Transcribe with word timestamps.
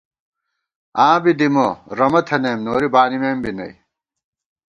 آں 1.05 1.17
بی 1.23 1.31
دِمہ، 1.39 1.67
رمہ 1.97 2.21
تھنَئیم، 2.27 2.59
نوری 2.65 2.87
بانِمېم 2.93 3.37
بی 3.43 3.51
نئ 3.57 3.73